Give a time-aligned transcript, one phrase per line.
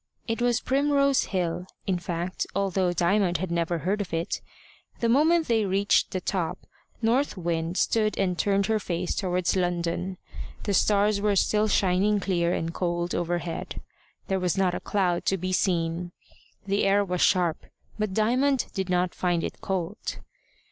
[0.27, 4.41] It was Primrose Hill, in fact, although Diamond had never heard of it.
[4.99, 6.65] The moment they reached the top,
[7.03, 10.17] North Wind stood and turned her face towards London
[10.63, 13.79] The stars were still shining clear and cold overhead.
[14.27, 16.13] There was not a cloud to be seen.
[16.65, 17.67] The air was sharp,
[17.99, 20.17] but Diamond did not find it cold.